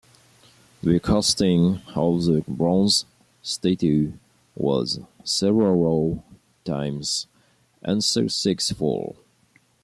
The 0.81 0.99
casting 0.99 1.79
of 1.93 2.25
this 2.25 2.43
bronze 2.47 3.05
statue 3.43 4.13
was 4.55 4.99
several 5.23 6.23
times 6.65 7.27
unsuccessful. 7.85 9.15